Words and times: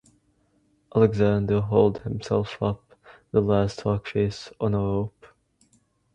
Alexander 0.95 1.61
hauled 1.61 1.99
himself 1.99 2.59
up 2.63 2.95
the 3.29 3.39
last 3.39 3.81
rockface 3.83 4.51
on 4.59 4.73
a 4.73 4.79
rope. 4.79 5.27